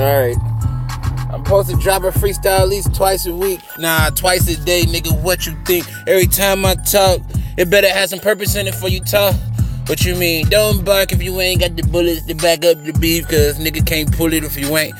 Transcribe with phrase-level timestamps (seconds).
[0.00, 0.38] Alright.
[1.30, 3.60] I'm supposed to drop a freestyle at least twice a week.
[3.78, 5.22] Nah, twice a day, nigga.
[5.22, 5.86] What you think?
[6.06, 7.20] Every time I talk,
[7.58, 9.34] it better have some purpose in it for you talk.
[9.88, 10.48] What you mean?
[10.48, 13.86] Don't bark if you ain't got the bullets to back up the beef, cause nigga
[13.86, 14.94] can't pull it if you ain't.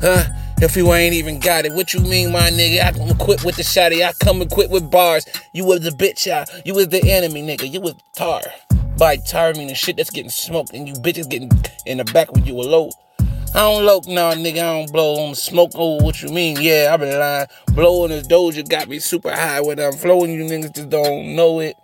[0.00, 0.22] Huh?
[0.58, 1.72] If you ain't even got it.
[1.72, 2.84] What you mean, my nigga?
[2.84, 4.06] I come equipped with the shotty.
[4.06, 5.26] I come equipped with bars.
[5.52, 6.48] You was the bitch out.
[6.64, 7.68] You was the enemy, nigga.
[7.68, 8.40] You was tar.
[8.96, 11.50] By tar meaning shit that's getting smoked and you bitches getting
[11.86, 12.92] in the back with you a load.
[13.54, 14.58] I don't loke now, nigga.
[14.58, 15.70] I don't blow on smoke.
[15.76, 16.56] Oh, what you mean?
[16.60, 17.46] Yeah, I been lying.
[17.72, 20.32] Blowing this doja got me super high when I'm flowing.
[20.32, 21.76] You niggas just don't know it.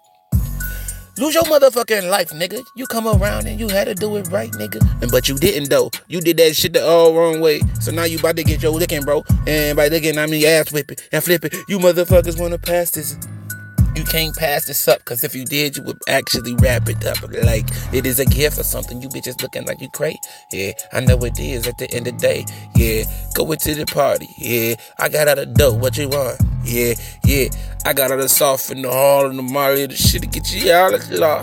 [1.17, 2.65] Lose your motherfucking life, nigga.
[2.75, 4.81] You come around and you had to do it right, nigga.
[5.01, 5.93] And but you didn't though.
[6.09, 7.61] You did that shit the all wrong way.
[7.81, 9.23] So now you about to get your licking, bro.
[9.47, 11.53] And by licking, I mean ass whipping and flipping.
[11.69, 13.17] You motherfuckers wanna pass this
[13.95, 17.21] you can't pass this up because if you did, you would actually wrap it up
[17.45, 19.01] like it is a gift or something.
[19.03, 20.21] You bitches looking like you crazy.
[20.53, 22.47] Yeah, I know it is at the end of the day.
[22.75, 24.35] Yeah, go into the party.
[24.37, 25.81] Yeah, I got out of dope.
[25.81, 26.41] What you want?
[26.65, 27.49] Yeah, yeah,
[27.85, 30.53] I got out of soft in the hall and the Marley the shit to get
[30.53, 31.43] you all at the law.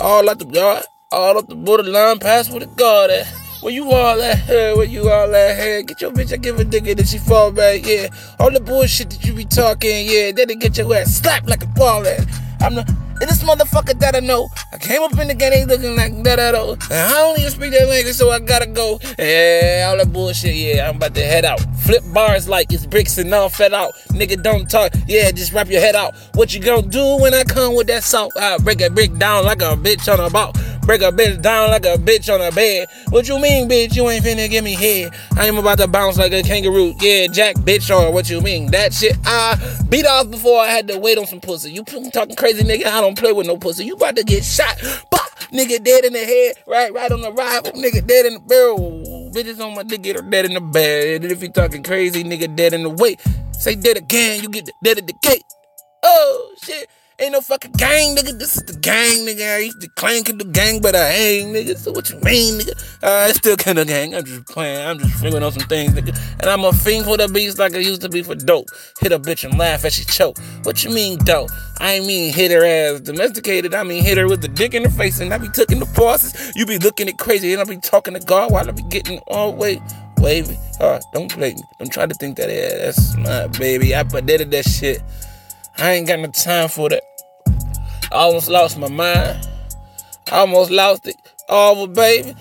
[0.00, 3.39] All out the yard, all up the borderline, pass with the guard at.
[3.60, 4.74] Where you all at here?
[4.74, 5.82] Where you all at here?
[5.82, 8.08] Get your bitch, I give a nigga that she fall back, yeah.
[8.38, 10.32] All the bullshit that you be talking, yeah.
[10.32, 12.26] Then they get your ass slapped like a ball at.
[12.62, 12.84] I'm the
[13.20, 14.48] this motherfucker that I know.
[14.72, 16.72] I came up in the game, ain't looking like that at all.
[16.72, 18.98] And I don't even speak that language, so I gotta go.
[19.18, 21.60] Yeah, all that bullshit, yeah, I'm about to head out.
[21.80, 23.92] Flip bars like it's bricks and all fed out.
[24.08, 26.14] Nigga, don't talk, yeah, just wrap your head out.
[26.34, 28.32] What you gonna do when I come with that salt?
[28.38, 30.52] I break a brick down like a bitch on a ball.
[30.90, 32.88] Break a bitch down like a bitch on a bed.
[33.10, 33.94] What you mean, bitch?
[33.94, 35.14] You ain't finna give me head.
[35.36, 36.94] I am about to bounce like a kangaroo.
[37.00, 38.72] Yeah, Jack, bitch, or what you mean?
[38.72, 39.56] That shit I
[39.88, 41.70] beat off before I had to wait on some pussy.
[41.70, 42.86] You talking crazy, nigga?
[42.86, 43.84] I don't play with no pussy.
[43.84, 44.82] You about to get shot.
[45.12, 45.18] Bah!
[45.52, 47.70] Nigga dead in the head, right, right on the rifle.
[47.70, 49.30] Nigga dead in the barrel.
[49.32, 51.22] Bitches on my dick get her dead in the bed.
[51.22, 53.20] And if you talking crazy, nigga dead in the weight.
[53.52, 55.44] Say dead again, you get dead at the cake.
[56.02, 56.90] Oh shit.
[57.20, 58.38] Ain't no fucking gang, nigga.
[58.38, 59.56] This is the gang, nigga.
[59.56, 61.76] I used to claim to the gang, but I ain't, nigga.
[61.76, 62.70] So what you mean, nigga?
[63.02, 64.14] Uh, it's still kind of gang.
[64.14, 64.80] I'm just playing.
[64.86, 66.18] I'm just figuring out some things, nigga.
[66.40, 68.70] And I'm a fiend for the beats like I used to be for dope.
[69.00, 70.38] Hit a bitch and laugh as she choke.
[70.62, 71.50] What you mean, dope?
[71.78, 73.74] I ain't mean hit her ass domesticated.
[73.74, 75.92] I mean hit her with the dick in her face, and I be taking the
[75.94, 76.52] pauses.
[76.56, 79.18] You be looking at crazy, and I be talking to God while I be getting
[79.26, 79.82] all way
[80.16, 80.56] wavy.
[80.80, 81.62] Uh, don't play me.
[81.78, 83.94] Don't try to think that yeah, that's my baby.
[83.94, 85.02] I put that that shit.
[85.76, 87.02] I ain't got no time for that.
[88.12, 89.48] I almost lost my mind.
[90.32, 91.16] I almost lost it.
[91.48, 92.34] Over, baby.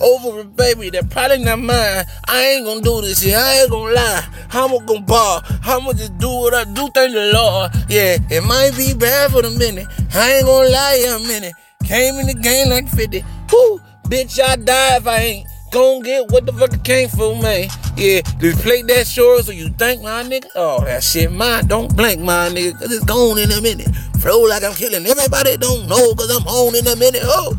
[0.00, 0.90] Over it, baby.
[0.90, 2.04] That probably not mine.
[2.28, 3.34] I ain't gonna do this shit.
[3.34, 4.24] I ain't gonna lie.
[4.52, 5.42] Am gonna ball?
[5.64, 6.88] Gonna just do what I do?
[6.94, 7.72] Thank the Lord.
[7.88, 9.86] Yeah, it might be bad for the minute.
[10.14, 11.52] I ain't gonna lie, a minute.
[11.84, 13.24] Came in the game like 50.
[13.52, 17.68] Whoo, bitch, I die if I ain't gon' get what the fuck came for, man.
[17.96, 20.48] Yeah, just play that short so you think, my nigga.
[20.54, 21.66] Oh, that shit mine.
[21.66, 23.88] Don't blink, my nigga, cause it's gone in a minute.
[24.20, 27.22] Flow like I'm killing everybody, don't know, cause I'm on in a minute.
[27.24, 27.58] Oh,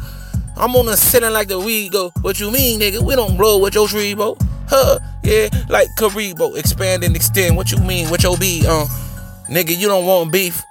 [0.56, 2.12] I'm on a sitting like the weed go.
[2.22, 3.02] What you mean, nigga?
[3.02, 4.38] We don't blow with your tree, bro.
[4.68, 5.00] Huh?
[5.24, 6.58] Yeah, like Karibo.
[6.58, 7.56] Expand and extend.
[7.56, 8.10] What you mean?
[8.10, 8.66] What your be?
[8.68, 8.86] Uh,
[9.50, 10.64] nigga, you don't want beef.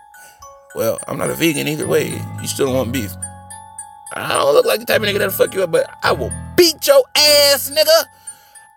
[0.75, 2.08] Well, I'm not a vegan either way.
[2.41, 3.12] You still want beef.
[4.12, 6.30] I don't look like the type of nigga that'll fuck you up, but I will
[6.56, 8.05] beat your ass, nigga.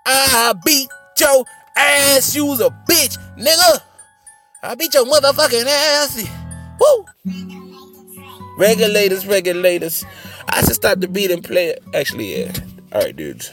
[0.06, 1.46] I beat your
[1.76, 2.36] ass.
[2.36, 3.82] You was a bitch, nigga.
[4.62, 6.30] I beat your motherfucking ass.
[6.80, 7.06] Woo!
[8.58, 10.06] Regulators, regulators.
[10.48, 11.84] I should stop the beat and play it.
[11.94, 12.52] Actually, yeah.
[12.92, 13.48] All right, dudes.